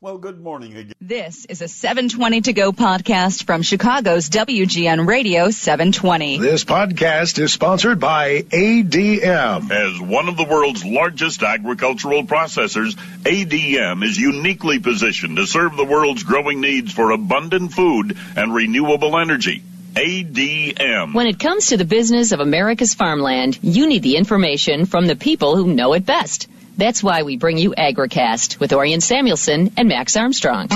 [0.00, 0.92] Well, good morning again.
[1.00, 6.38] This is a 720 to go podcast from Chicago's WGN Radio 720.
[6.38, 9.72] This podcast is sponsored by ADM.
[9.72, 15.84] As one of the world's largest agricultural processors, ADM is uniquely positioned to serve the
[15.84, 19.64] world's growing needs for abundant food and renewable energy.
[19.96, 21.12] ADM.
[21.12, 25.16] When it comes to the business of America's farmland, you need the information from the
[25.16, 26.46] people who know it best.
[26.78, 30.68] That's why we bring you AgriCast with Orion Samuelson and Max Armstrong.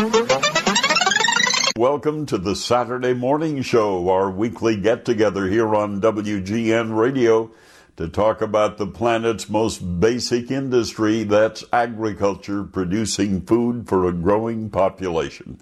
[1.76, 7.52] Welcome to the Saturday Morning Show, our weekly get together here on WGN Radio
[7.98, 14.70] to talk about the planet's most basic industry that's agriculture, producing food for a growing
[14.70, 15.60] population.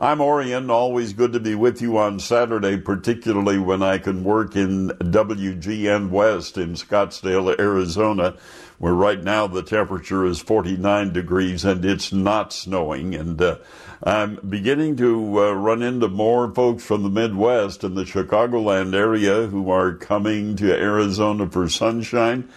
[0.00, 4.56] I'm Orion, always good to be with you on Saturday, particularly when I can work
[4.56, 8.36] in WGN West in Scottsdale, Arizona
[8.82, 13.14] where right now the temperature is 49 degrees and it's not snowing.
[13.14, 13.58] And uh,
[14.02, 19.46] I'm beginning to uh, run into more folks from the Midwest and the Chicagoland area
[19.46, 22.48] who are coming to Arizona for sunshine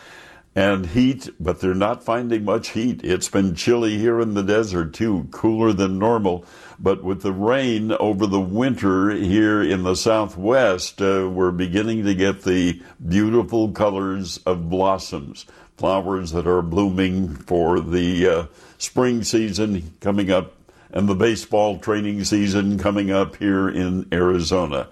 [0.55, 3.01] and heat, but they're not finding much heat.
[3.03, 6.45] It's been chilly here in the desert too, cooler than normal.
[6.79, 12.15] But with the rain over the winter here in the southwest, uh, we're beginning to
[12.15, 15.45] get the beautiful colors of blossoms
[15.77, 18.45] flowers that are blooming for the uh,
[18.77, 20.54] spring season coming up
[20.95, 24.88] and the baseball training season coming up here in Arizona.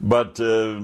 [0.00, 0.80] But uh,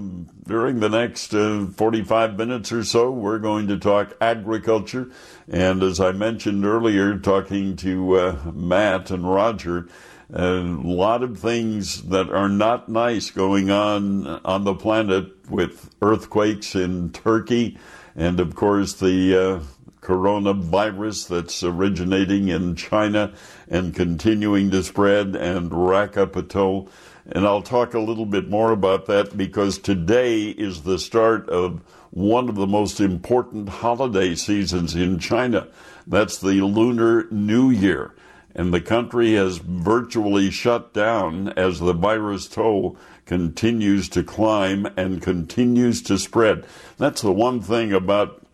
[0.47, 5.11] during the next uh, 45 minutes or so, we're going to talk agriculture.
[5.47, 9.89] And as I mentioned earlier, talking to uh, Matt and Roger,
[10.33, 16.75] a lot of things that are not nice going on on the planet with earthquakes
[16.75, 17.77] in Turkey
[18.15, 19.61] and of course the uh,
[20.03, 23.33] coronavirus that's originating in China
[23.69, 26.89] and continuing to spread and rack up a toll.
[27.25, 31.81] And I'll talk a little bit more about that because today is the start of
[32.11, 35.69] one of the most important holiday seasons in China.
[36.07, 38.13] That's the Lunar New Year.
[38.55, 45.23] And the country has virtually shut down as the virus toll continues to climb and
[45.23, 46.67] continues to spread.
[46.99, 48.45] That's the one thing about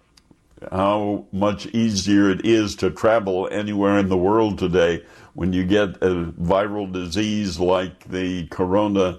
[0.71, 5.03] how much easier it is to travel anywhere in the world today
[5.35, 9.19] when you get a viral disease like the corona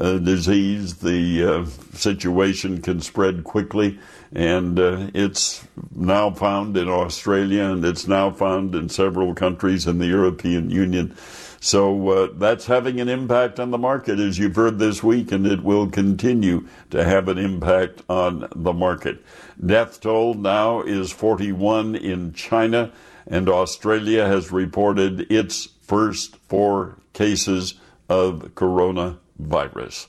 [0.00, 1.64] uh, disease, the uh,
[1.94, 3.98] situation can spread quickly,
[4.32, 5.62] and uh, it's
[5.94, 11.14] now found in Australia and it's now found in several countries in the European Union.
[11.62, 15.46] So uh, that's having an impact on the market, as you've heard this week, and
[15.46, 19.22] it will continue to have an impact on the market.
[19.64, 22.92] Death toll now is 41 in China,
[23.26, 27.74] and Australia has reported its first four cases
[28.08, 30.06] of coronavirus.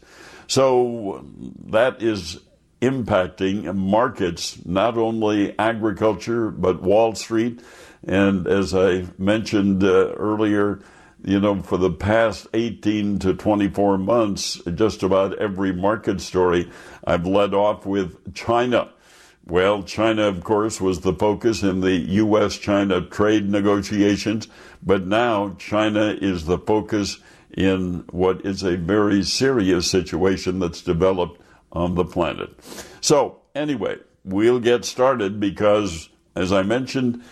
[0.47, 1.25] So
[1.65, 2.39] that is
[2.81, 7.61] impacting markets, not only agriculture, but Wall Street.
[8.07, 10.79] And as I mentioned uh, earlier,
[11.23, 16.69] you know, for the past 18 to 24 months, just about every market story
[17.05, 18.89] I've led off with China.
[19.45, 22.57] Well, China, of course, was the focus in the U.S.
[22.57, 24.47] China trade negotiations,
[24.83, 27.17] but now China is the focus
[27.51, 32.49] in what is a very serious situation that's developed on the planet.
[33.01, 37.23] So, anyway, we'll get started because, as I mentioned,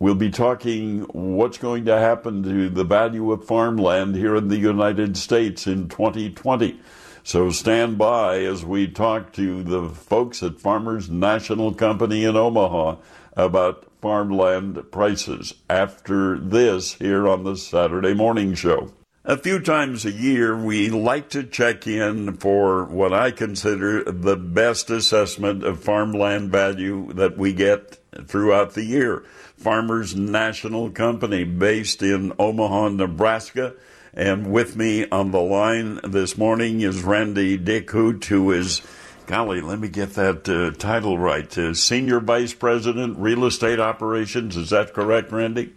[0.00, 4.56] We'll be talking what's going to happen to the value of farmland here in the
[4.56, 6.80] United States in 2020.
[7.22, 12.96] So stand by as we talk to the folks at Farmers National Company in Omaha
[13.36, 18.94] about farmland prices after this here on the Saturday Morning Show.
[19.26, 24.36] A few times a year, we like to check in for what I consider the
[24.36, 29.24] best assessment of farmland value that we get throughout the year.
[29.60, 33.74] Farmers National Company based in Omaha, Nebraska.
[34.14, 38.80] And with me on the line this morning is Randy Dickhut, who is,
[39.26, 44.56] golly, let me get that uh, title right, uh, Senior Vice President, Real Estate Operations.
[44.56, 45.74] Is that correct, Randy?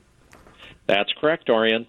[0.87, 1.85] That's correct, Orion.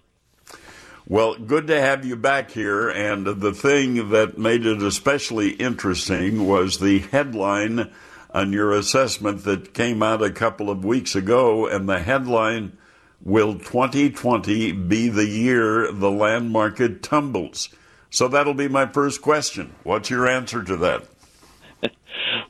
[1.07, 2.89] Well, good to have you back here.
[2.89, 7.91] And the thing that made it especially interesting was the headline
[8.35, 12.77] on your assessment that came out a couple of weeks ago, and the headline
[13.23, 17.69] Will 2020 be the year the land market tumbles?
[18.09, 19.73] So that'll be my first question.
[19.83, 21.05] What's your answer to that?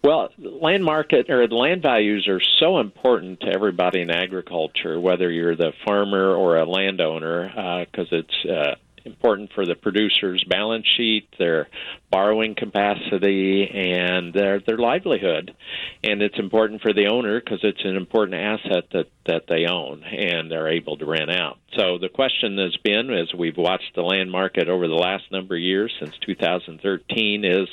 [0.03, 5.55] well, land market or land values are so important to everybody in agriculture, whether you're
[5.55, 11.27] the farmer or a landowner, because uh, it's uh, important for the producer's balance sheet,
[11.37, 11.67] their
[12.11, 15.55] borrowing capacity, and their their livelihood.
[16.03, 20.03] And it's important for the owner because it's an important asset that that they own
[20.03, 21.57] and they're able to rent out.
[21.77, 25.55] So the question has been, as we've watched the land market over the last number
[25.55, 27.67] of years since 2013, is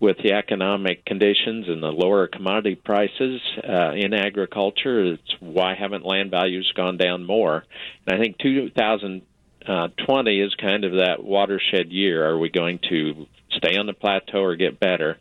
[0.00, 6.06] with the economic conditions and the lower commodity prices uh, in agriculture, it's why haven't
[6.06, 7.64] land values gone down more?
[8.06, 9.22] And I think 2000
[9.66, 12.26] uh, 20 is kind of that watershed year.
[12.28, 15.18] Are we going to stay on the plateau or get better?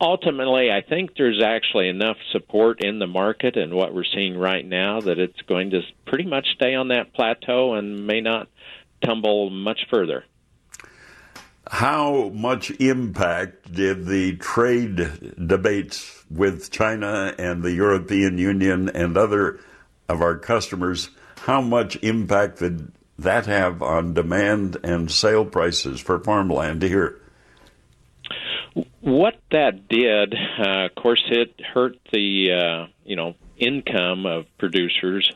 [0.00, 4.66] Ultimately, I think there's actually enough support in the market and what we're seeing right
[4.66, 8.48] now that it's going to pretty much stay on that plateau and may not
[9.04, 10.24] tumble much further.
[11.70, 19.60] How much impact did the trade debates with China and the European Union and other
[20.08, 22.92] of our customers, how much impact did
[23.22, 27.18] that have on demand and sale prices for farmland here?
[29.00, 35.30] What that did, uh, of course, it hurt the uh, you know income of producers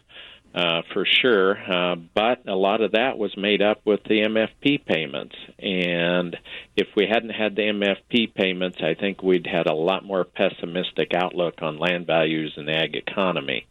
[0.56, 4.86] uh, for sure, uh, but a lot of that was made up with the MFP
[4.86, 5.36] payments.
[5.58, 6.34] And
[6.76, 11.12] if we hadn't had the MFP payments, I think we'd had a lot more pessimistic
[11.14, 13.66] outlook on land values and the ag economy.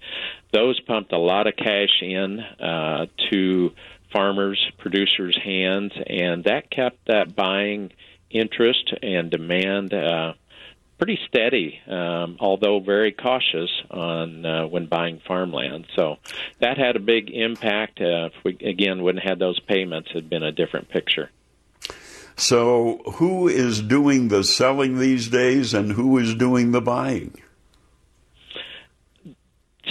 [0.53, 3.71] Those pumped a lot of cash in uh, to
[4.15, 7.91] farmers, producers' hands, and that kept that buying
[8.29, 10.33] interest and demand uh,
[10.97, 15.85] pretty steady, um, although very cautious on uh, when buying farmland.
[15.97, 16.15] So
[16.59, 17.99] that had a big impact.
[17.99, 21.29] Uh, if we again wouldn't have had those payments, it'd been a different picture.
[22.37, 27.41] So, who is doing the selling these days, and who is doing the buying?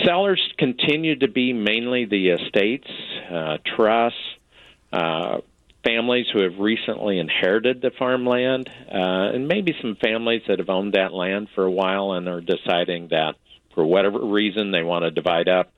[0.03, 2.89] Sellers continue to be mainly the estates,
[3.31, 4.19] uh, trusts,
[4.93, 5.39] uh,
[5.85, 10.95] families who have recently inherited the farmland, uh, and maybe some families that have owned
[10.95, 13.35] that land for a while and are deciding that
[13.75, 15.71] for whatever reason they want to divide up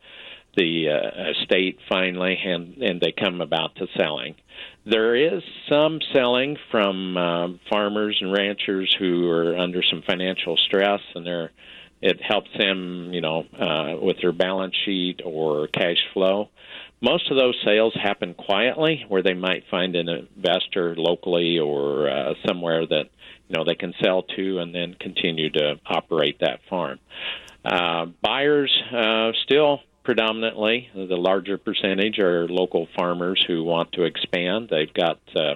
[0.56, 4.34] the uh, estate finally, and and they come about to selling.
[4.86, 11.00] There is some selling from uh, farmers and ranchers who are under some financial stress,
[11.14, 11.50] and they're
[12.00, 16.48] it helps them, you know, uh, with their balance sheet or cash flow.
[17.00, 22.34] Most of those sales happen quietly, where they might find an investor locally or uh,
[22.46, 23.10] somewhere that
[23.48, 26.98] you know they can sell to, and then continue to operate that farm.
[27.64, 34.68] Uh, buyers uh, still predominantly the larger percentage are local farmers who want to expand.
[34.70, 35.54] They've got uh,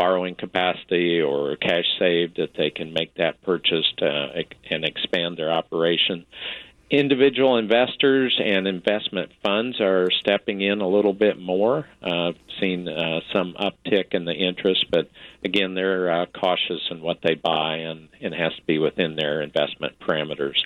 [0.00, 5.52] borrowing capacity or cash saved that they can make that purchase to, and expand their
[5.52, 6.24] operation.
[6.90, 11.86] Individual investors and investment funds are stepping in a little bit more.
[12.02, 15.10] Uh, seen uh, some uptick in the interest, but
[15.44, 19.42] again, they're uh, cautious in what they buy, and it has to be within their
[19.42, 20.56] investment parameters.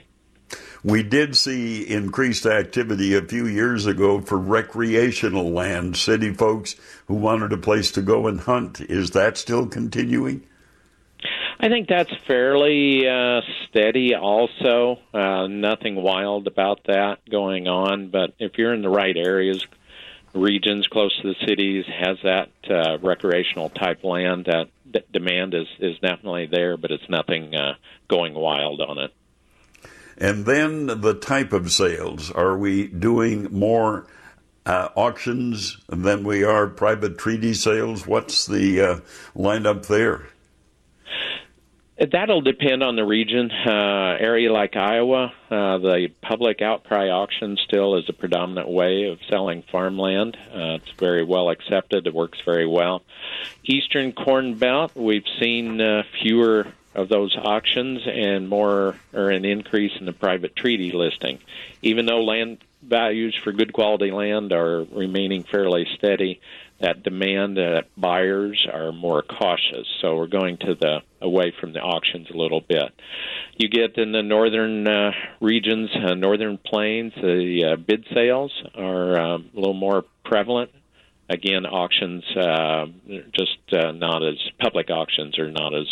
[0.84, 6.76] We did see increased activity a few years ago for recreational land, city folks
[7.06, 8.82] who wanted a place to go and hunt.
[8.82, 10.44] Is that still continuing?
[11.58, 14.14] I think that's fairly uh, steady.
[14.14, 18.10] Also, uh, nothing wild about that going on.
[18.10, 19.66] But if you're in the right areas,
[20.34, 25.98] regions close to the cities, has that uh, recreational type land, that demand is is
[26.00, 26.76] definitely there.
[26.76, 29.14] But it's nothing uh, going wild on it.
[30.18, 32.30] And then the type of sales.
[32.30, 34.06] Are we doing more
[34.66, 38.06] uh, auctions than we are private treaty sales?
[38.06, 39.00] What's the uh,
[39.36, 40.28] lineup there?
[41.96, 43.52] That'll depend on the region.
[43.52, 49.20] Uh, area like Iowa, uh, the public outcry auction still is a predominant way of
[49.30, 50.36] selling farmland.
[50.52, 52.08] Uh, it's very well accepted.
[52.08, 53.02] It works very well.
[53.62, 59.92] Eastern Corn Belt, we've seen uh, fewer of those auctions and more or an increase
[59.98, 61.38] in the private treaty listing.
[61.82, 66.40] Even though land values for good quality land are remaining fairly steady,
[66.80, 69.86] that demand that buyers are more cautious.
[70.00, 72.92] So we're going to the away from the auctions a little bit.
[73.56, 79.18] You get in the northern uh, regions, uh, northern plains, the uh, bid sales are
[79.18, 80.70] um, a little more prevalent.
[81.28, 82.86] Again, auctions uh,
[83.32, 85.86] just uh, not as public auctions are not as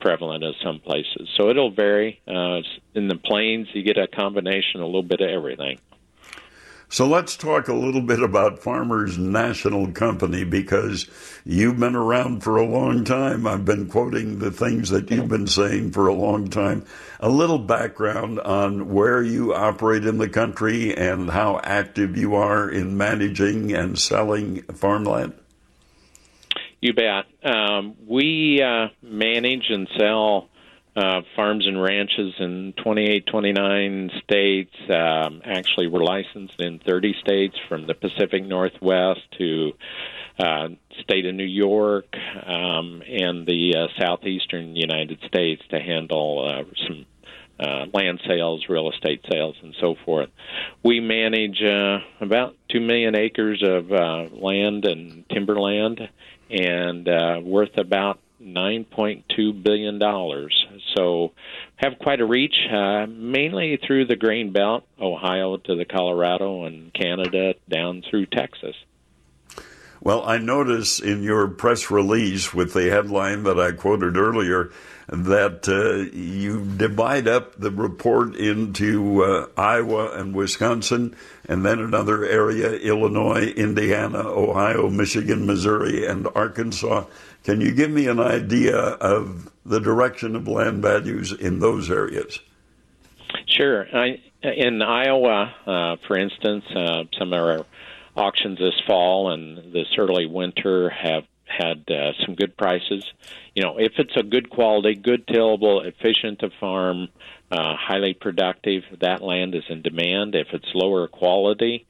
[0.00, 1.28] prevalent as some places.
[1.36, 2.20] So it'll vary.
[2.28, 2.60] Uh,
[2.94, 5.78] in the plains, you get a combination, a little bit of everything.
[6.94, 11.08] So let's talk a little bit about Farmers National Company because
[11.44, 13.48] you've been around for a long time.
[13.48, 16.84] I've been quoting the things that you've been saying for a long time.
[17.18, 22.70] A little background on where you operate in the country and how active you are
[22.70, 25.32] in managing and selling farmland.
[26.80, 27.24] You bet.
[27.42, 30.48] Um, we uh, manage and sell
[30.96, 34.74] uh, farms and ranches in 28, 29 states.
[34.88, 39.72] Um, actually, we're licensed in 30 states from the Pacific Northwest to
[40.38, 40.68] uh,
[41.00, 42.06] state of New York
[42.46, 47.06] um, and the uh, southeastern United States to handle uh, some
[47.58, 50.28] uh, land sales, real estate sales, and so forth.
[50.82, 56.00] We manage uh, about two million acres of uh, land and timberland,
[56.50, 59.98] and uh, worth about $9.2 billion.
[60.96, 61.32] So
[61.76, 66.92] have quite a reach, uh, mainly through the grain belt, Ohio to the Colorado and
[66.94, 68.74] Canada down through Texas.
[70.04, 74.70] Well, I notice in your press release with the headline that I quoted earlier
[75.08, 81.16] that uh, you divide up the report into uh, Iowa and Wisconsin,
[81.48, 87.06] and then another area Illinois, Indiana, Ohio, Michigan, Missouri, and Arkansas.
[87.42, 92.40] Can you give me an idea of the direction of land values in those areas?
[93.46, 93.86] Sure.
[93.90, 97.66] I, in Iowa, uh, for instance, uh, some of our
[98.16, 103.04] auctions this fall and this early winter have had uh, some good prices.
[103.54, 107.08] You know, if it's a good quality, good tillable, efficient to farm,
[107.50, 110.34] uh, highly productive, that land is in demand.
[110.34, 111.86] If it's lower quality,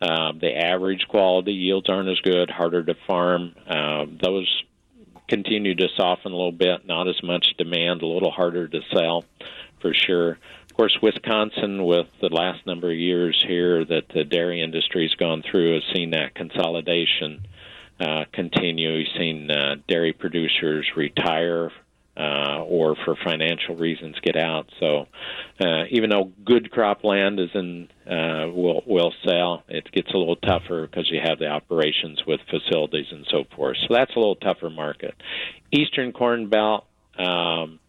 [0.00, 3.54] uh, the average quality yields aren't as good, harder to farm.
[3.66, 4.62] Uh, those
[5.28, 9.24] continue to soften a little bit, not as much demand, a little harder to sell
[9.80, 10.38] for sure.
[10.80, 15.42] Course, Wisconsin, with the last number of years here that the dairy industry has gone
[15.42, 17.46] through, has seen that consolidation
[18.00, 18.96] uh, continue.
[18.96, 21.70] We've seen uh, dairy producers retire
[22.16, 24.70] uh, or for financial reasons get out.
[24.80, 25.06] So
[25.60, 30.36] uh, even though good cropland is in uh, will will sell, it gets a little
[30.36, 33.76] tougher because you have the operations with facilities and so forth.
[33.86, 35.14] So that's a little tougher market.
[35.70, 36.86] Eastern Corn Belt
[37.18, 37.80] um,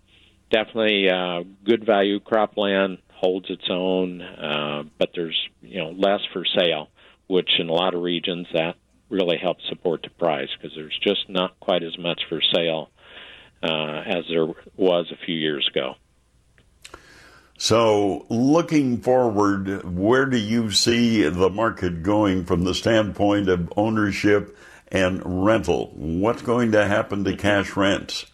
[0.52, 6.44] definitely uh, good value cropland holds its own, uh, but there's you know less for
[6.46, 6.90] sale,
[7.28, 8.76] which in a lot of regions that
[9.10, 12.90] really helps support the price because there's just not quite as much for sale
[13.64, 15.96] uh, as there was a few years ago.
[17.58, 24.58] So, looking forward, where do you see the market going from the standpoint of ownership
[24.88, 25.92] and rental?
[25.94, 28.26] What's going to happen to cash rents?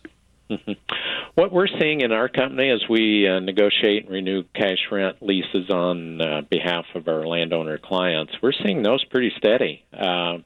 [1.38, 5.70] what we're seeing in our company as we uh, negotiate and renew cash rent leases
[5.70, 9.86] on uh, behalf of our landowner clients, we're seeing those pretty steady.
[9.94, 10.40] Uh,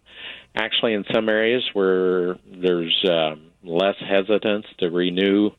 [0.54, 5.52] actually, in some areas where there's um, less hesitance to renew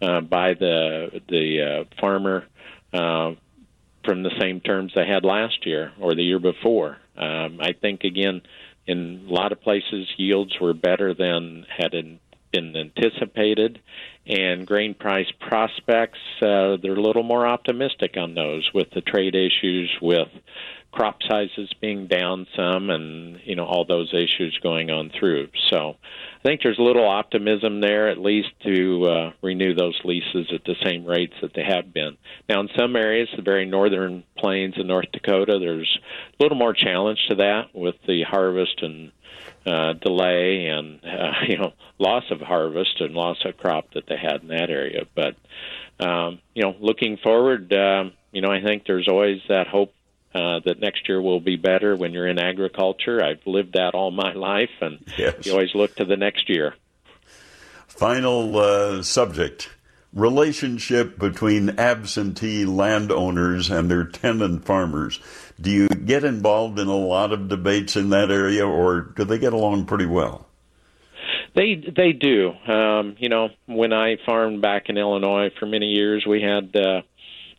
[0.00, 2.46] uh, by the the uh, farmer
[2.94, 3.32] uh,
[4.06, 6.96] from the same terms they had last year or the year before.
[7.14, 8.40] Um, I think again,
[8.86, 11.92] in a lot of places, yields were better than had
[12.52, 13.80] been anticipated,
[14.26, 19.34] and grain price prospects uh, they're a little more optimistic on those with the trade
[19.34, 20.28] issues with
[20.90, 25.48] crop sizes being down some and you know all those issues going on through.
[25.68, 25.96] So
[26.38, 30.64] i think there's a little optimism there at least to uh, renew those leases at
[30.64, 32.16] the same rates that they have been.
[32.48, 35.98] Now in some areas the very northern plains of north dakota there's
[36.38, 39.12] a little more challenge to that with the harvest and
[39.68, 44.16] uh, delay and uh, you know loss of harvest and loss of crop that they
[44.16, 45.36] had in that area but
[46.04, 49.92] um, you know looking forward um, you know I think there's always that hope
[50.34, 53.24] uh, that next year will be better when you're in agriculture.
[53.24, 55.46] I've lived that all my life, and yes.
[55.46, 56.74] you always look to the next year.
[57.86, 59.70] Final uh, subject
[60.12, 65.18] relationship between absentee landowners and their tenant farmers.
[65.60, 69.38] Do you get involved in a lot of debates in that area, or do they
[69.38, 70.46] get along pretty well?
[71.54, 72.52] They they do.
[72.66, 77.02] Um, you know, when I farmed back in Illinois for many years, we had uh,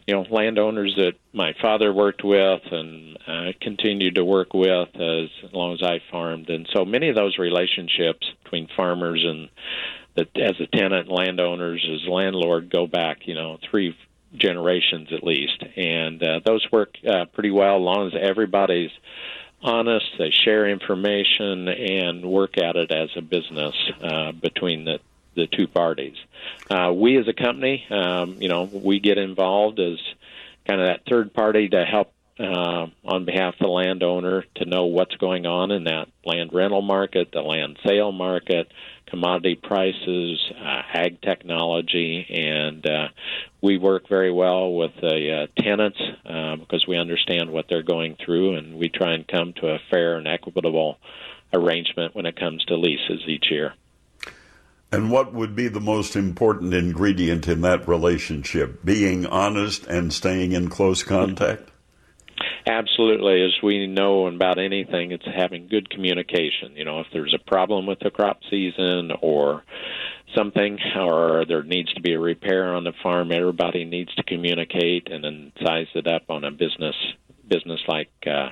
[0.07, 5.29] you know landowners that my father worked with and uh, continued to work with as
[5.51, 9.49] long as I farmed, and so many of those relationships between farmers and
[10.15, 13.95] that as a tenant landowners as landlord go back you know three
[14.35, 18.91] generations at least, and uh, those work uh, pretty well as long as everybody's
[19.61, 24.99] honest, they share information and work at it as a business uh, between the
[25.35, 26.15] the two parties.
[26.69, 29.97] Uh, we as a company, um, you know, we get involved as
[30.67, 34.85] kind of that third party to help uh, on behalf of the landowner to know
[34.85, 38.71] what's going on in that land rental market, the land sale market,
[39.09, 43.07] commodity prices, uh, ag technology, and uh,
[43.61, 48.15] we work very well with the uh, tenants uh, because we understand what they're going
[48.23, 50.97] through, and we try and come to a fair and equitable
[51.53, 53.73] arrangement when it comes to leases each year.
[54.91, 58.83] And what would be the most important ingredient in that relationship?
[58.83, 61.69] Being honest and staying in close contact?
[62.69, 63.43] Absolutely.
[63.43, 66.75] As we know about anything, it's having good communication.
[66.75, 69.63] You know, if there's a problem with the crop season or
[70.35, 75.11] something, or there needs to be a repair on the farm, everybody needs to communicate
[75.11, 76.95] and then size it up on a business
[77.47, 78.49] business like uh,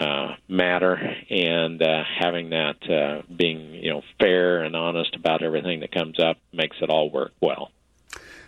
[0.00, 0.94] uh, matter,
[1.28, 6.20] and uh, having that uh, being you know fair and honest about everything that comes
[6.20, 7.72] up makes it all work well.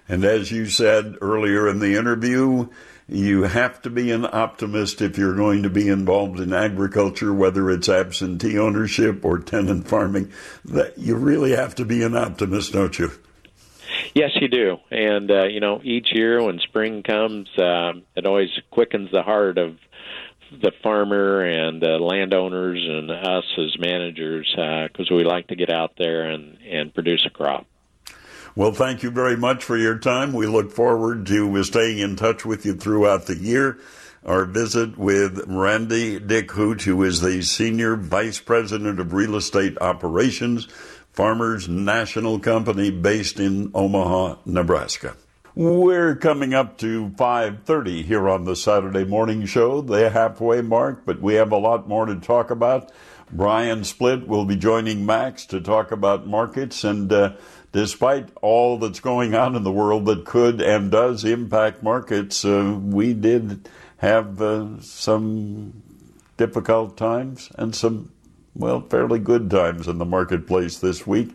[0.08, 2.68] And as you said earlier in the interview,
[3.12, 7.70] you have to be an optimist if you're going to be involved in agriculture, whether
[7.70, 10.32] it's absentee ownership or tenant farming.
[10.64, 13.12] That you really have to be an optimist, don't you?
[14.14, 14.78] Yes, you do.
[14.90, 19.58] And uh, you know, each year when spring comes, um, it always quickens the heart
[19.58, 19.76] of
[20.60, 25.70] the farmer and the landowners and us as managers because uh, we like to get
[25.70, 27.66] out there and, and produce a crop.
[28.54, 30.34] Well, thank you very much for your time.
[30.34, 33.78] We look forward to staying in touch with you throughout the year.
[34.26, 40.68] Our visit with Randy Dickhut, who is the Senior Vice President of Real Estate Operations,
[41.14, 45.16] Farmers National Company based in Omaha, Nebraska.
[45.54, 51.22] We're coming up to 5:30 here on the Saturday Morning Show, the halfway mark, but
[51.22, 52.92] we have a lot more to talk about.
[53.32, 57.32] Brian Splitt will be joining Max to talk about markets and uh,
[57.72, 62.78] despite all that's going on in the world that could and does impact markets, uh,
[62.82, 65.82] we did have uh, some
[66.36, 68.10] difficult times and some
[68.54, 71.30] well, fairly good times in the marketplace this week.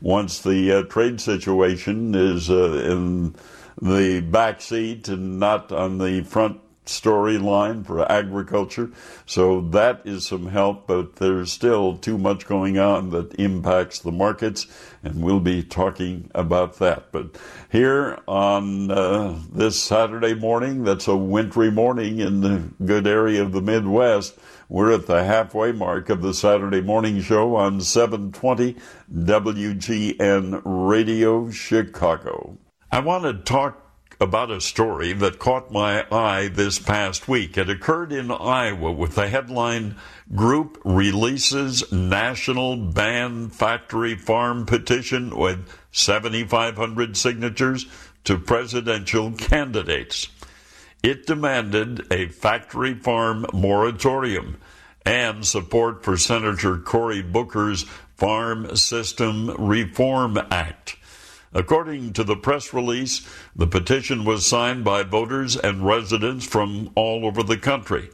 [0.00, 3.34] Once the uh, trade situation is uh, in
[3.80, 8.90] the back seat and not on the front storyline for agriculture.
[9.26, 14.12] So that is some help, but there's still too much going on that impacts the
[14.12, 14.66] markets,
[15.02, 17.12] and we'll be talking about that.
[17.12, 17.36] But
[17.70, 23.52] here on uh, this Saturday morning, that's a wintry morning in the good area of
[23.52, 24.36] the Midwest.
[24.68, 28.76] We're at the halfway mark of the Saturday morning show on 720
[29.12, 32.58] WGN Radio Chicago.
[32.90, 33.85] I want to talk
[34.20, 37.58] about a story that caught my eye this past week.
[37.58, 39.96] It occurred in Iowa with the headline
[40.34, 47.86] Group Releases National Ban Factory Farm Petition with 7,500 signatures
[48.24, 50.28] to presidential candidates.
[51.02, 54.58] It demanded a factory farm moratorium
[55.04, 57.84] and support for Senator Cory Booker's
[58.16, 60.95] Farm System Reform Act.
[61.56, 67.24] According to the press release, the petition was signed by voters and residents from all
[67.24, 68.10] over the country.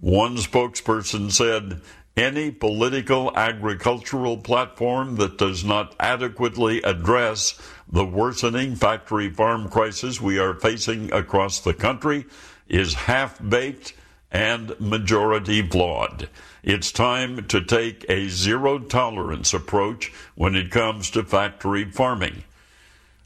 [0.00, 1.80] One spokesperson said,
[2.14, 7.58] any political agricultural platform that does not adequately address
[7.90, 12.26] the worsening factory farm crisis we are facing across the country
[12.68, 13.94] is half baked
[14.30, 16.28] and majority flawed.
[16.62, 22.44] It's time to take a zero tolerance approach when it comes to factory farming.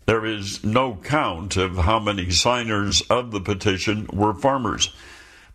[0.08, 4.90] There is no count of how many signers of the petition were farmers.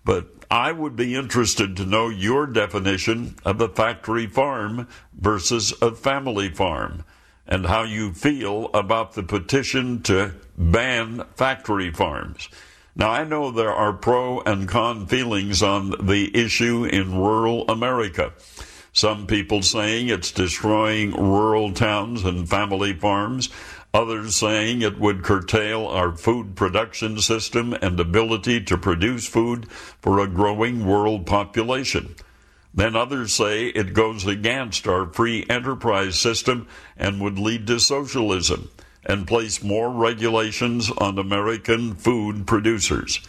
[0.06, 4.88] But I would be interested to know your definition of a factory farm
[5.20, 7.04] versus a family farm
[7.48, 12.48] and how you feel about the petition to ban factory farms.
[12.96, 18.34] Now, I know there are pro and con feelings on the issue in rural America.
[18.96, 23.50] Some people saying it's destroying rural towns and family farms
[23.94, 29.70] others saying it would curtail our food production system and ability to produce food
[30.02, 32.16] for a growing world population.
[32.74, 38.72] Then others say it goes against our free enterprise system and would lead to socialism
[39.06, 43.20] and place more regulations on American food producers.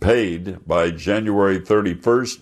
[0.00, 2.40] paid by January 31st,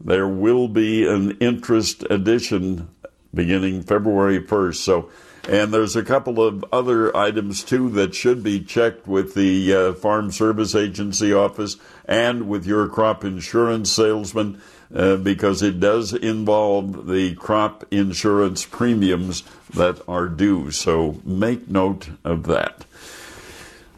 [0.00, 2.88] there will be an interest addition
[3.34, 4.76] beginning February 1st.
[4.76, 5.10] So,
[5.48, 9.92] and there's a couple of other items too that should be checked with the uh,
[9.92, 14.60] Farm Service Agency office and with your crop insurance salesman
[14.94, 19.42] uh, because it does involve the crop insurance premiums
[19.74, 20.70] that are due.
[20.70, 22.85] So make note of that.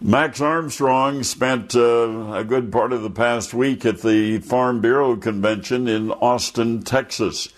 [0.01, 5.17] Max Armstrong spent uh, a good part of the past week at the Farm Bureau
[5.17, 7.49] Convention in Austin, Texas,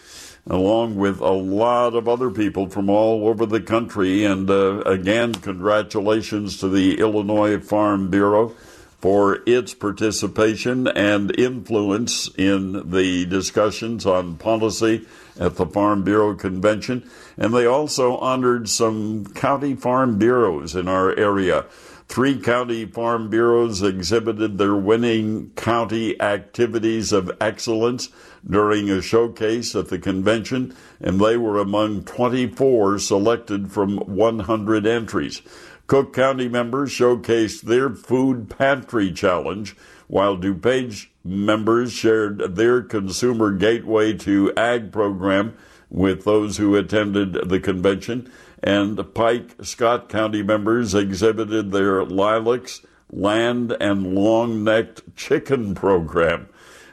[0.46, 4.24] along with a lot of other people from all over the country.
[4.24, 8.54] And uh, again, congratulations to the Illinois Farm Bureau
[9.02, 15.06] for its participation and influence in the discussions on policy
[15.38, 17.08] at the Farm Bureau Convention.
[17.36, 21.66] And they also honored some county farm bureaus in our area.
[22.10, 28.08] Three county farm bureaus exhibited their winning county activities of excellence
[28.44, 35.40] during a showcase at the convention, and they were among 24 selected from 100 entries.
[35.86, 39.76] Cook County members showcased their food pantry challenge,
[40.08, 45.54] while DuPage members shared their consumer gateway to ag program
[45.88, 48.30] with those who attended the convention
[48.62, 56.48] and Pike Scott County members exhibited their lilacs, land, and long necked chicken program.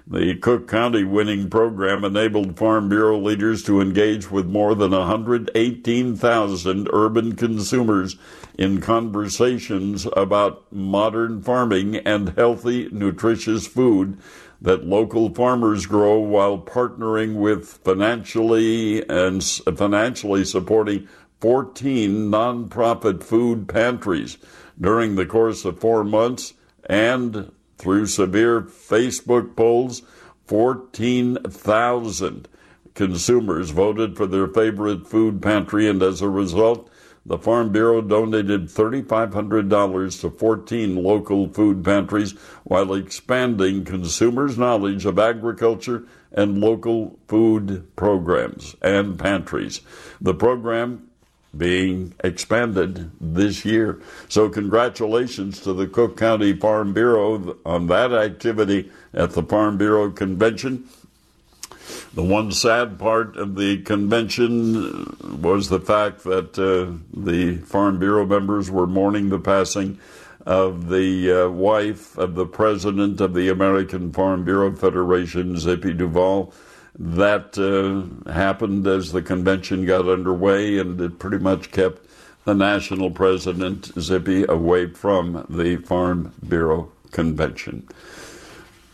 [0.10, 6.89] The Cook County winning program enabled Farm Bureau leaders to engage with more than 118,000
[6.93, 8.15] urban consumers
[8.58, 14.17] in conversations about modern farming and healthy, nutritious food
[14.62, 21.06] that local farmers grow while partnering with financially and financially supporting
[21.39, 24.38] 14 nonprofit food pantries
[24.80, 26.54] during the course of four months
[26.89, 30.02] and through severe Facebook polls,
[30.47, 32.47] 14,000
[32.95, 36.89] consumers voted for their favorite food pantry, and as a result,
[37.28, 42.32] the Farm Bureau donated $3,500 to 14 local food pantries
[42.63, 49.82] while expanding consumers' knowledge of agriculture and local food programs and pantries.
[50.21, 51.10] The program
[51.55, 54.01] being expanded this year.
[54.29, 60.12] So, congratulations to the Cook County Farm Bureau on that activity at the Farm Bureau
[60.12, 60.88] Convention.
[62.13, 68.25] The one sad part of the convention was the fact that uh, the Farm Bureau
[68.25, 69.99] members were mourning the passing
[70.45, 76.53] of the uh, wife of the president of the American Farm Bureau Federation, Zippy Duvall
[76.99, 82.05] that uh, happened as the convention got underway, and it pretty much kept
[82.45, 87.88] the national president, Zippy, away from the Farm Bureau convention.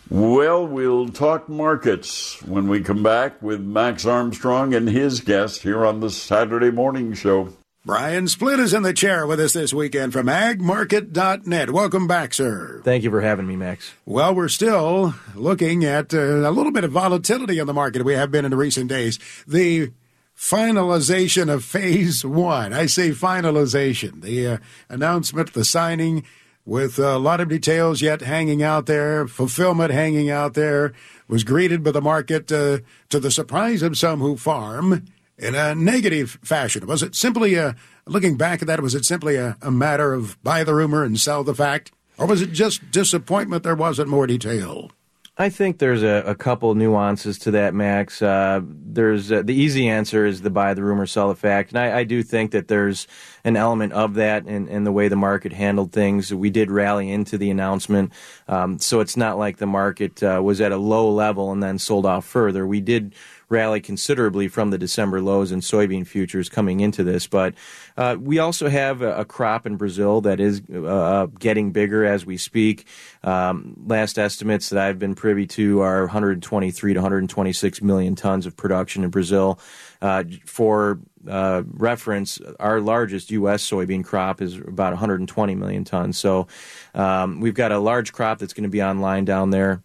[0.09, 5.85] Well, we'll talk markets when we come back with Max Armstrong and his guest here
[5.85, 7.53] on the Saturday Morning Show.
[7.85, 11.69] Brian Splitt is in the chair with us this weekend from agmarket.net.
[11.69, 12.79] Welcome back, sir.
[12.85, 13.93] Thank you for having me, Max.
[14.05, 18.05] Well, we're still looking at uh, a little bit of volatility in the market.
[18.05, 19.19] We have been in the recent days.
[19.45, 19.91] The
[20.33, 22.71] finalization of phase one.
[22.71, 24.21] I say finalization.
[24.21, 26.23] The uh, announcement, the signing,
[26.65, 30.93] with a lot of details yet hanging out there, fulfillment hanging out there,
[31.27, 32.77] was greeted by the market uh,
[33.09, 35.03] to the surprise of some who farm
[35.37, 36.85] in a negative fashion?
[36.85, 40.41] Was it simply a, looking back at that, was it simply a, a matter of
[40.43, 41.91] buy the rumor and sell the fact?
[42.17, 44.91] Or was it just disappointment there wasn't more detail?
[45.35, 48.21] I think there's a, a couple nuances to that, Max.
[48.21, 51.79] Uh, there's uh, the easy answer is the buy the rumor, sell the fact, and
[51.79, 53.07] I, I do think that there's
[53.43, 56.33] an element of that and, in, the way the market handled things.
[56.33, 58.13] We did rally into the announcement,
[58.47, 61.77] um, so it's not like the market uh, was at a low level and then
[61.77, 62.65] sold off further.
[62.65, 63.13] We did
[63.53, 67.27] rally considerably from the December lows in soybean futures coming into this.
[67.27, 67.53] But
[67.95, 72.25] uh, we also have a, a, crop in Brazil that is uh, getting bigger as
[72.25, 72.87] we speak.
[73.23, 78.57] Um, last estimates that I've been privy to are 123 to 126 million tons of
[78.57, 79.59] production in Brazil.
[80.03, 83.67] Uh, for uh, reference, our largest U.S.
[83.67, 86.17] soybean crop is about 120 million tons.
[86.17, 86.47] So
[86.93, 89.81] um, we've got a large crop that's going to be online down there.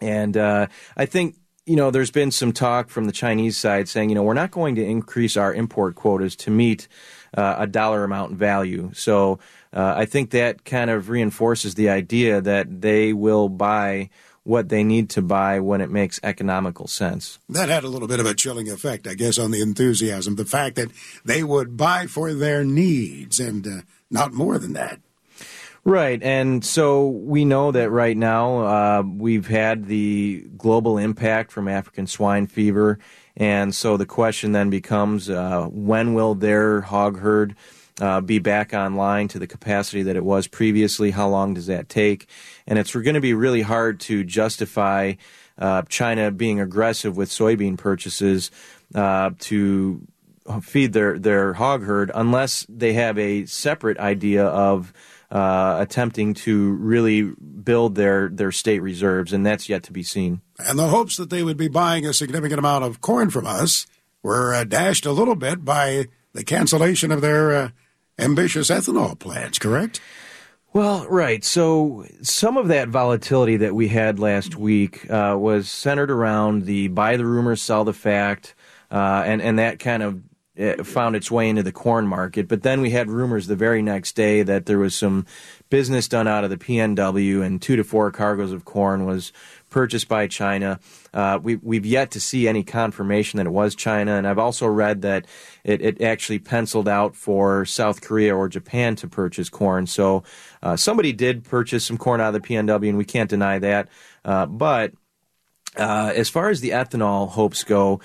[0.00, 4.08] And uh, I think you know, there's been some talk from the Chinese side saying,
[4.08, 6.86] you know, we're not going to increase our import quotas to meet
[7.36, 8.90] uh, a dollar amount value.
[8.94, 9.40] So
[9.72, 14.10] uh, I think that kind of reinforces the idea that they will buy
[14.46, 17.40] what they need to buy when it makes economical sense.
[17.48, 20.36] That had a little bit of a chilling effect, I guess, on the enthusiasm.
[20.36, 20.92] The fact that
[21.24, 23.80] they would buy for their needs and uh,
[24.10, 25.00] not more than that.
[25.84, 26.20] Right.
[26.22, 32.06] And so we know that right now uh, we've had the global impact from African
[32.06, 32.98] swine fever.
[33.36, 37.54] And so the question then becomes uh, when will their hog herd
[38.00, 41.10] uh, be back online to the capacity that it was previously?
[41.10, 42.28] How long does that take?
[42.66, 45.14] And it's going to be really hard to justify
[45.58, 48.50] uh, China being aggressive with soybean purchases
[48.94, 50.06] uh, to
[50.62, 54.92] feed their, their hog herd unless they have a separate idea of
[55.30, 60.40] uh, attempting to really build their, their state reserves, and that's yet to be seen.
[60.58, 63.86] And the hopes that they would be buying a significant amount of corn from us
[64.22, 67.70] were uh, dashed a little bit by the cancellation of their uh,
[68.18, 70.00] ambitious ethanol plants, correct?
[70.72, 71.42] Well, right.
[71.42, 76.88] So some of that volatility that we had last week uh, was centered around the
[76.88, 78.54] buy the rumor, sell the fact,
[78.90, 80.20] uh, and and that kind of
[80.84, 82.48] found its way into the corn market.
[82.48, 85.26] But then we had rumors the very next day that there was some
[85.68, 89.32] business done out of the PNW and two to four cargoes of corn was
[89.76, 90.80] purchased by China.
[91.12, 94.66] Uh, we, we've yet to see any confirmation that it was China, and I've also
[94.66, 95.26] read that
[95.64, 99.86] it, it actually penciled out for South Korea or Japan to purchase corn.
[99.86, 100.22] So
[100.62, 103.90] uh, somebody did purchase some corn out of the PNW, and we can't deny that.
[104.24, 104.94] Uh, but
[105.76, 108.00] uh, as far as the ethanol hopes go,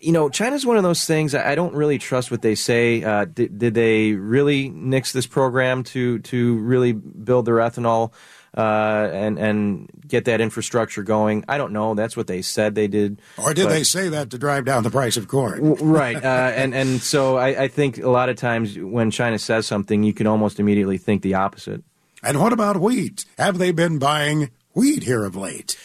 [0.00, 1.34] you know, China's one of those things.
[1.34, 3.04] I don't really trust what they say.
[3.04, 8.12] Uh, did, did, they really nix this program to to really build their ethanol
[8.56, 11.44] uh, and and get that infrastructure going?
[11.48, 11.94] I don't know.
[11.94, 13.20] That's what they said they did.
[13.36, 15.74] Or did but, they say that to drive down the price of corn?
[15.74, 16.16] right.
[16.16, 20.02] Uh, and and so I, I think a lot of times when China says something,
[20.02, 21.84] you can almost immediately think the opposite.
[22.22, 23.26] And what about wheat?
[23.38, 25.76] Have they been buying wheat here of late?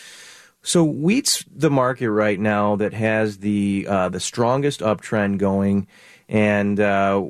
[0.65, 5.87] So wheat's the market right now that has the uh, the strongest uptrend going,
[6.27, 7.23] and uh,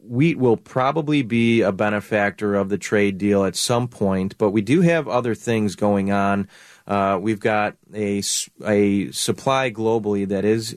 [0.00, 4.38] wheat will probably be a benefactor of the trade deal at some point.
[4.38, 6.48] But we do have other things going on.
[6.86, 8.22] Uh, we've got a,
[8.64, 10.74] a supply globally that is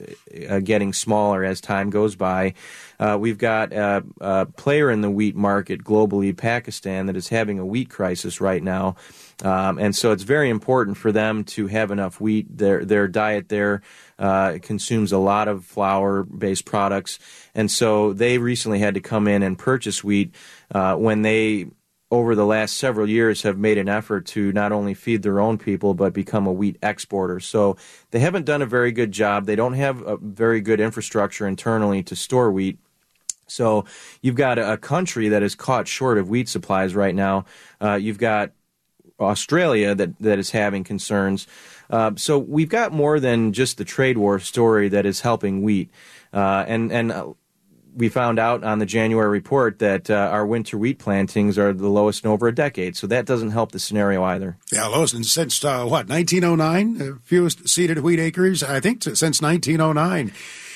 [0.49, 2.53] uh, getting smaller as time goes by.
[2.99, 7.59] Uh, we've got a, a, player in the wheat market globally, Pakistan, that is having
[7.59, 8.97] a wheat crisis right now.
[9.41, 12.57] Um, and so it's very important for them to have enough wheat.
[12.57, 13.81] Their, their diet there
[14.19, 17.19] uh, consumes a lot of flour based products.
[17.55, 20.35] And so they recently had to come in and purchase wheat
[20.71, 21.67] uh, when they
[22.11, 25.57] over the last several years have made an effort to not only feed their own
[25.57, 27.39] people but become a wheat exporter.
[27.39, 27.77] So
[28.11, 29.45] they haven't done a very good job.
[29.45, 32.79] They don't have a very good infrastructure internally to store wheat.
[33.47, 33.85] So
[34.21, 37.45] you've got a country that is caught short of wheat supplies right now.
[37.81, 38.51] Uh, you've got
[39.21, 41.47] Australia that, that is having concerns.
[41.89, 45.89] Uh, so we've got more than just the trade war story that is helping wheat.
[46.33, 47.33] Uh, and and uh,
[47.95, 51.89] we found out on the January report that uh, our winter wheat plantings are the
[51.89, 52.95] lowest in over a decade.
[52.95, 54.57] So that doesn't help the scenario either.
[54.71, 57.19] Yeah, lowest since uh, what 1909.
[57.23, 60.31] fewest seeded wheat acres, I think, since 1909.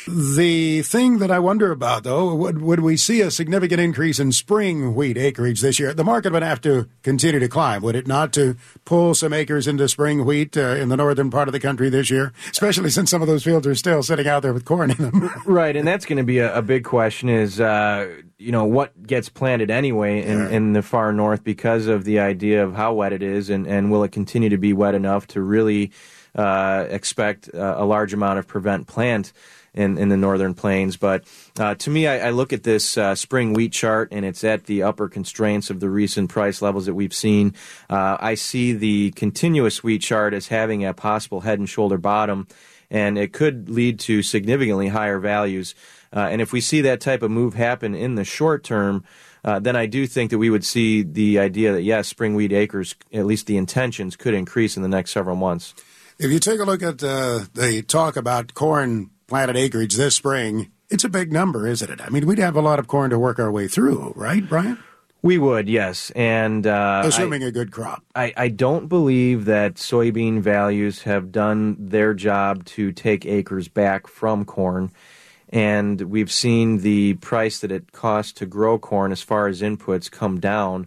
[0.08, 4.32] The thing that I wonder about, though, would, would we see a significant increase in
[4.32, 5.96] spring wheat acreage this year?
[5.96, 9.68] The market would have to continue to climb, would it not, to pull some acres
[9.68, 13.10] into spring wheat uh, in the northern part of the country this year, especially since
[13.10, 15.32] some of those fields are still sitting out there with corn in them?
[15.46, 19.08] right, and that's going to be a, a, big question is, uh, you know, what
[19.08, 20.50] gets planted anyway in, yeah.
[20.50, 23.91] in the far north because of the idea of how wet it is, and, and
[23.91, 25.91] will it continue to be wet enough to really
[26.36, 29.34] uh, expect uh, a large amount of prevent plant?
[29.75, 30.97] In, in the northern plains.
[30.97, 31.25] But
[31.59, 34.65] uh, to me, I, I, look at this uh, spring wheat chart, and it's at
[34.65, 37.53] the upper constraints of the recent price levels that we've seen.
[37.89, 42.47] Uh, I see the continuous wheat chart as having a possible head and shoulder bottom,
[42.89, 45.75] and it could lead to significantly higher values.
[46.15, 49.03] Uh, and if we see that type of move happen in the short term,
[49.43, 52.53] uh, then I do think that we would see the idea that yes, spring wheat
[52.53, 55.75] acres, at least the intentions, could increase in the next several months.
[56.17, 60.71] If you take a look at uh, the talk about corn planted acreage this spring,
[60.89, 62.01] it's a big number, isn't it?
[62.01, 64.79] I mean, we'd have a lot of corn to work our way through, right, Brian?
[65.21, 68.03] We would, yes, and uh, assuming I, a good crop.
[68.13, 74.05] I, I don't believe that soybean values have done their job to take acres back
[74.05, 74.91] from corn,
[75.49, 80.11] and we've seen the price that it costs to grow corn as far as inputs
[80.11, 80.85] come down.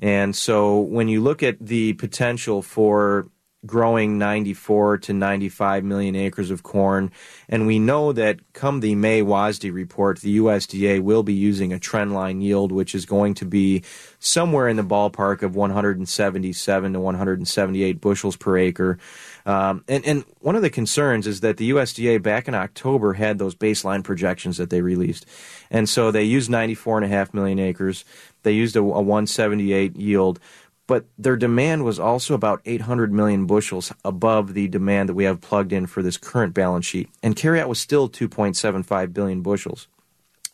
[0.00, 3.28] And so when you look at the potential for
[3.66, 7.10] growing 94 to 95 million acres of corn.
[7.48, 11.78] And we know that come the May WASDE report, the USDA will be using a
[11.78, 13.82] trendline yield, which is going to be
[14.18, 18.98] somewhere in the ballpark of 177 to 178 bushels per acre.
[19.44, 23.38] Um, and, and one of the concerns is that the USDA back in October had
[23.38, 25.26] those baseline projections that they released.
[25.70, 28.04] And so they used 94.5 million acres.
[28.42, 30.40] They used a, a 178 yield
[30.86, 35.40] but their demand was also about 800 million bushels above the demand that we have
[35.40, 37.08] plugged in for this current balance sheet.
[37.22, 39.88] And carryout was still 2.75 billion bushels.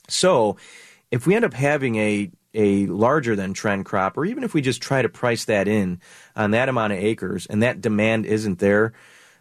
[0.08, 0.56] So
[1.10, 4.60] if we end up having a a larger than trend crop, or even if we
[4.60, 6.00] just try to price that in
[6.36, 8.92] on that amount of acres and that demand isn't there,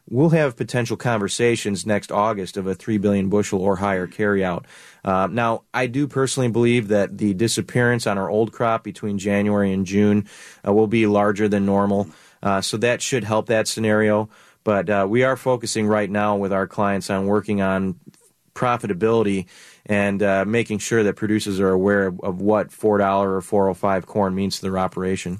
[0.10, 4.66] we'll have potential conversations next August of a 3 billion bushel or higher carryout.
[5.04, 9.72] Uh, now, I do personally believe that the disappearance on our old crop between January
[9.72, 10.28] and June
[10.68, 12.08] uh, will be larger than normal.
[12.44, 14.30] Uh, so that should help that scenario.
[14.64, 18.00] But uh, we are focusing right now with our clients on working on
[18.54, 19.48] profitability
[19.86, 24.36] and uh, making sure that producers are aware of, of what $4 or 405 corn
[24.36, 25.40] means to their operation.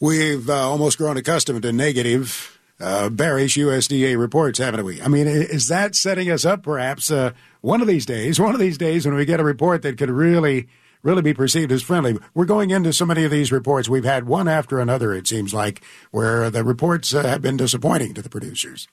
[0.00, 5.00] We've uh, almost grown accustomed to negative uh, bearish USDA reports, haven't we?
[5.00, 8.60] I mean, is that setting us up perhaps uh, one of these days, one of
[8.60, 10.68] these days when we get a report that could really,
[11.02, 12.18] really be perceived as friendly?
[12.34, 13.88] We're going into so many of these reports.
[13.88, 18.14] We've had one after another, it seems like, where the reports uh, have been disappointing
[18.14, 18.88] to the producers.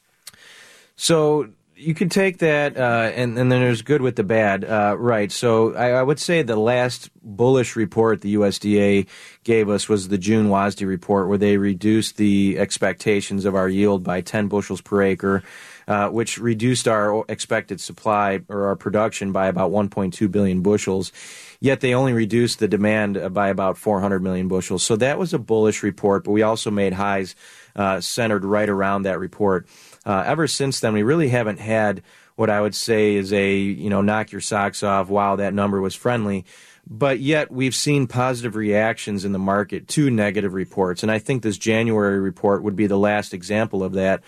[0.95, 4.95] So you could take that, uh, and, and then there's good with the bad, uh,
[4.97, 5.31] right?
[5.31, 9.07] So I, I, would say the last bullish report the USDA
[9.43, 14.03] gave us was the June WASDE report, where they reduced the expectations of our yield
[14.03, 15.43] by 10 bushels per acre,
[15.87, 21.11] uh, which reduced our expected supply or our production by about 1.2 billion bushels.
[21.59, 24.83] Yet they only reduced the demand by about 400 million bushels.
[24.83, 27.35] So that was a bullish report, but we also made highs
[27.75, 29.65] uh, centered right around that report
[30.05, 32.01] uh, ever since then, we really haven't had
[32.35, 35.09] what I would say is a you know knock your socks off.
[35.09, 36.45] Wow, that number was friendly.
[36.85, 41.41] But yet we've seen positive reactions in the market to negative reports, and I think
[41.41, 44.23] this January report would be the last example of that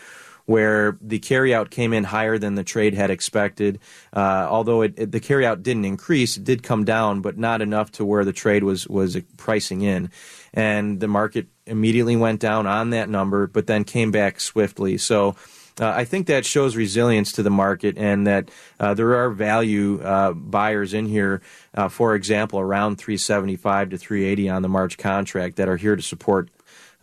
[0.45, 3.79] where the carryout came in higher than the trade had expected.
[4.13, 7.91] Uh, although it, it, the carryout didn't increase, it did come down, but not enough
[7.91, 10.09] to where the trade was was pricing in.
[10.53, 14.97] And the market immediately went down on that number, but then came back swiftly.
[14.97, 15.35] So
[15.79, 20.01] uh, I think that shows resilience to the market and that uh, there are value
[20.01, 21.41] uh, buyers in here,
[21.73, 26.01] uh, for example, around 375 to 380 on the March contract that are here to
[26.01, 26.49] support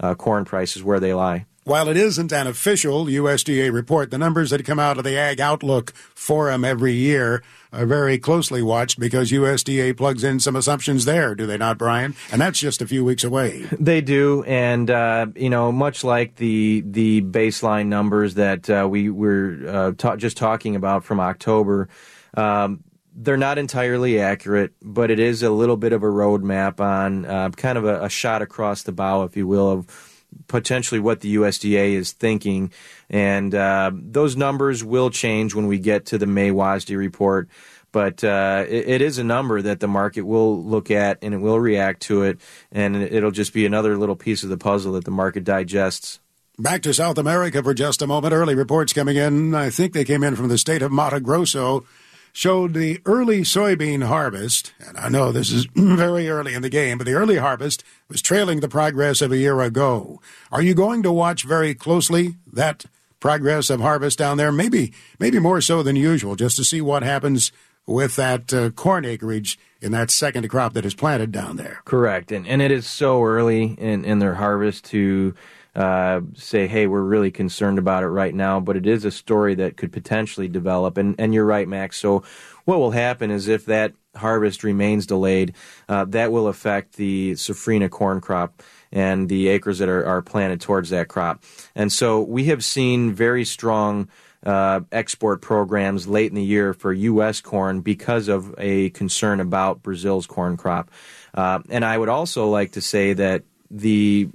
[0.01, 1.47] uh, corn prices where they lie.
[1.64, 5.40] While it isn't an official USDA report, the numbers that come out of the Ag
[5.40, 11.37] Outlook Forum every year are very closely watched because USDA plugs in some assumptions there,
[11.37, 12.16] do they not, Brian?
[12.33, 13.68] And that's just a few weeks away.
[13.79, 19.09] They do, and uh, you know, much like the the baseline numbers that uh, we
[19.09, 21.88] were uh, ta- just talking about from October.
[22.35, 22.83] Um,
[23.14, 27.51] they're not entirely accurate, but it is a little bit of a roadmap on uh,
[27.51, 30.12] kind of a, a shot across the bow, if you will, of
[30.49, 32.73] potentially what the USDA is thinking.
[33.11, 37.49] And uh, those numbers will change when we get to the May WASDE report.
[37.92, 41.38] But uh, it, it is a number that the market will look at and it
[41.38, 42.40] will react to it.
[42.71, 46.18] And it'll just be another little piece of the puzzle that the market digests.
[46.59, 48.35] Back to South America for just a moment.
[48.35, 49.55] Early reports coming in.
[49.55, 51.85] I think they came in from the state of Mato Grosso
[52.33, 56.99] showed the early soybean harvest, and I know this is very early in the game,
[56.99, 60.21] but the early harvest was trailing the progress of a year ago.
[60.51, 62.87] Are you going to watch very closely that
[63.20, 64.51] progress of harvest down there?
[64.51, 67.53] Maybe, maybe more so than usual, just to see what happens
[67.87, 71.80] with that uh, corn acreage in that second crop that is planted down there.
[71.85, 75.35] Correct, and and it is so early in in their harvest to
[75.75, 79.55] uh, say, hey, we're really concerned about it right now, but it is a story
[79.55, 80.99] that could potentially develop.
[80.99, 81.99] And, and you're right, Max.
[81.99, 82.23] So
[82.64, 85.55] what will happen is if that harvest remains delayed,
[85.89, 88.62] uh, that will affect the safrinha corn crop
[88.93, 91.43] and the acres that are, are planted towards that crop.
[91.75, 94.09] And so we have seen very strong
[94.45, 97.41] uh, export programs late in the year for U.S.
[97.41, 100.91] corn because of a concern about Brazil's corn crop.
[101.33, 104.29] Uh, and I would also like to say that the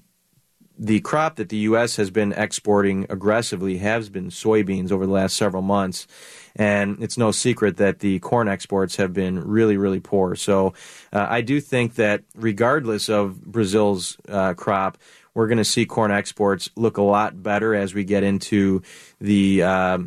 [0.78, 1.96] the crop that the U.S.
[1.96, 6.08] has been exporting aggressively has been soybeans over the last several months.
[6.56, 10.36] And it's no secret that the corn exports have been really, really poor.
[10.36, 10.74] So
[11.14, 14.98] uh, I do think that regardless of Brazil's uh, crop,
[15.34, 18.82] we're going to see corn exports look a lot better as we get into
[19.20, 19.64] the.
[19.64, 19.98] Uh,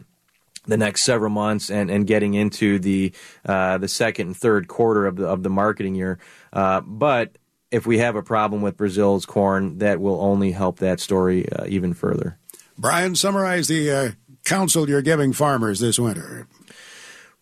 [0.66, 3.12] the next several months and, and getting into the
[3.46, 6.18] uh, the second and third quarter of the of the marketing year,
[6.52, 7.36] uh, but
[7.70, 11.64] if we have a problem with Brazil's corn, that will only help that story uh,
[11.66, 12.38] even further.
[12.76, 14.10] Brian, summarize the uh,
[14.44, 16.46] counsel you're giving farmers this winter.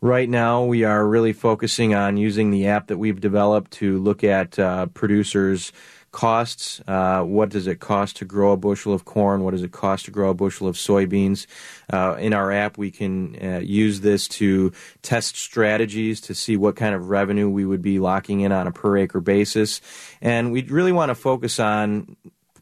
[0.01, 4.23] Right now, we are really focusing on using the app that we've developed to look
[4.23, 5.73] at uh, producers'
[6.19, 6.83] costs.
[6.89, 9.45] Uh, what does it cost to grow a bushel of corn?
[9.45, 11.47] What does it cost to grow a bushel of soybeans?
[11.93, 16.75] Uh, in our app, we can uh, use this to test strategies to see what
[16.75, 19.81] kind of revenue we would be locking in on a per acre basis.
[20.21, 22.17] And we really want to focus on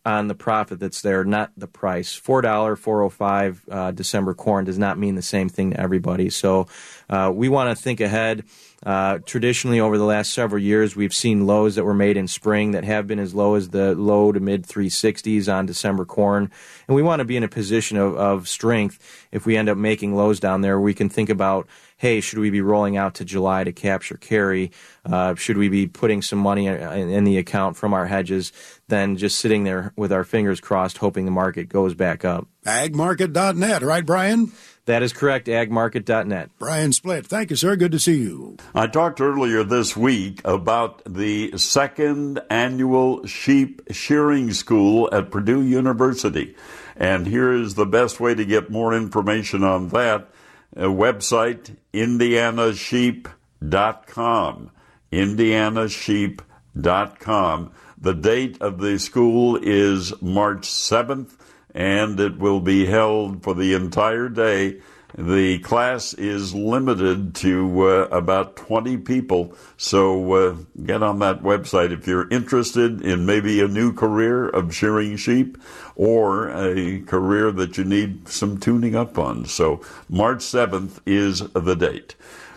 [0.05, 2.15] on the profit that's there, not the price.
[2.15, 5.81] Four dollar, four oh five uh, December corn does not mean the same thing to
[5.81, 6.29] everybody.
[6.29, 6.69] So
[7.09, 8.45] uh, we want to think ahead.
[8.87, 12.71] Uh, traditionally, over the last several years, we've seen lows that were made in spring
[12.71, 16.53] that have been as low as the low to mid 360s on December corn.
[16.87, 19.77] And we want to be in a position of, of strength if we end up
[19.77, 20.81] making lows down there.
[20.81, 21.67] We can think about
[21.99, 24.71] hey, should we be rolling out to July to capture carry?
[25.05, 28.53] Uh, should we be putting some money in, in, the account from our hedges
[28.89, 32.47] than just sitting there with our fingers crossed hoping the market goes back up?
[32.67, 34.53] Agmarket.net, right, Brian?
[34.87, 36.51] That is correct, agmarket.net.
[36.61, 37.75] Brian Splitt, thank you, sir.
[37.75, 38.57] Good to see you.
[38.73, 46.55] I talked earlier this week about the second annual sheep shearing school at Purdue University.
[46.95, 50.29] And here is the best way to get more information on that.
[50.77, 54.71] A website, indianasheep.com.
[55.13, 57.73] Indianasheep.com.
[57.99, 61.33] The date of the school is March 7th
[61.77, 64.81] and it will be held for the entire day.
[65.17, 71.93] The class is limited to uh, about 20 people, so uh, get on that website
[71.93, 75.59] if you're interested in maybe a new career of shearing sheep
[75.95, 79.45] or a career that you need some tuning up on.
[79.45, 82.15] So, March 7th is the date.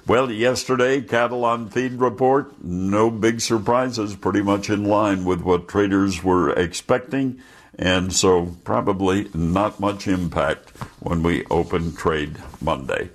[0.08, 5.68] Well, yesterday, cattle on feed report, no big surprises, pretty much in line with what
[5.68, 7.40] traders were expecting
[7.80, 10.70] and so probably not much impact
[11.00, 13.10] when we open trade Monday.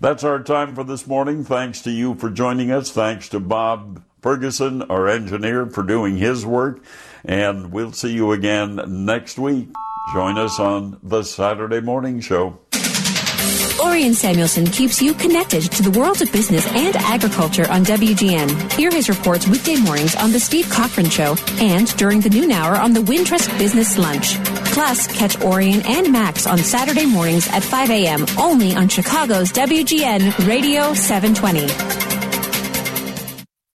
[0.00, 1.44] That's our time for this morning.
[1.44, 2.90] Thanks to you for joining us.
[2.90, 6.82] Thanks to Bob Ferguson, our engineer, for doing his work.
[7.24, 9.68] And we'll see you again next week.
[10.12, 12.58] Join us on the Saturday Morning Show.
[13.82, 18.72] Orion Samuelson keeps you connected to the world of business and agriculture on WGN.
[18.72, 22.76] Hear his reports weekday mornings on The Steve Cochran Show and during the noon hour
[22.76, 24.36] on the Wintrust Business Lunch.
[24.72, 28.26] Plus, catch Orion and Max on Saturday mornings at 5 a.m.
[28.38, 32.29] only on Chicago's WGN Radio 720.